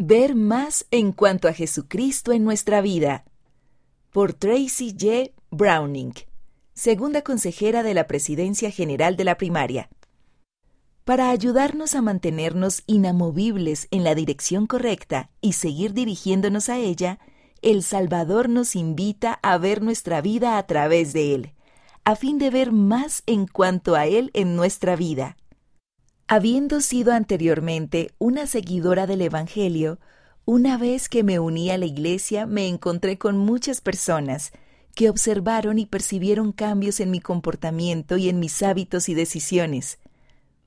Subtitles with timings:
[0.00, 3.24] Ver más en cuanto a Jesucristo en nuestra vida.
[4.12, 5.32] Por Tracy J.
[5.50, 6.14] Browning,
[6.72, 9.90] segunda consejera de la Presidencia General de la Primaria.
[11.02, 17.18] Para ayudarnos a mantenernos inamovibles en la dirección correcta y seguir dirigiéndonos a ella,
[17.60, 21.54] el Salvador nos invita a ver nuestra vida a través de Él,
[22.04, 25.36] a fin de ver más en cuanto a Él en nuestra vida.
[26.30, 29.98] Habiendo sido anteriormente una seguidora del Evangelio,
[30.44, 34.52] una vez que me uní a la iglesia me encontré con muchas personas
[34.94, 40.00] que observaron y percibieron cambios en mi comportamiento y en mis hábitos y decisiones.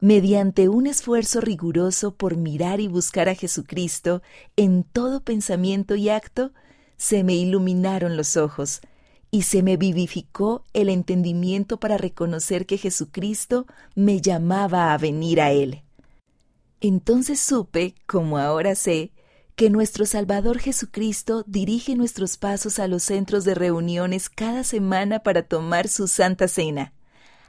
[0.00, 4.22] Mediante un esfuerzo riguroso por mirar y buscar a Jesucristo
[4.56, 6.52] en todo pensamiento y acto,
[6.96, 8.80] se me iluminaron los ojos,
[9.30, 15.52] y se me vivificó el entendimiento para reconocer que Jesucristo me llamaba a venir a
[15.52, 15.82] Él.
[16.80, 19.12] Entonces supe, como ahora sé,
[19.54, 25.42] que nuestro Salvador Jesucristo dirige nuestros pasos a los centros de reuniones cada semana para
[25.42, 26.92] tomar su Santa Cena,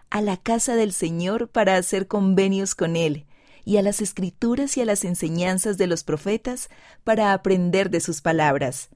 [0.10, 3.26] a la casa del Señor para hacer convenios con Él,
[3.64, 6.70] y a las escrituras y a las enseñanzas de los profetas
[7.04, 8.90] para aprender de sus palabras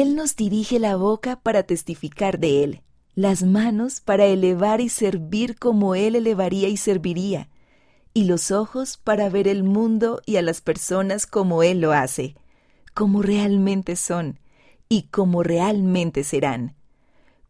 [0.00, 2.82] él nos dirige la boca para testificar de Él,
[3.14, 7.48] las manos para elevar y servir como Él elevaría y serviría,
[8.12, 12.34] y los ojos para ver el mundo y a las personas como Él lo hace,
[12.92, 14.40] como realmente son
[14.88, 16.74] y como realmente serán.